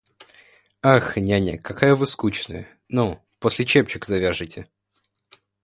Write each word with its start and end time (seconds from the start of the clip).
Ах, 0.95 1.17
няня, 1.17 1.59
какая 1.59 1.93
вы 1.95 2.07
скучная, 2.07 2.67
ну, 2.89 3.19
после 3.37 3.65
чепчик 3.65 4.03
завяжете! 4.03 4.67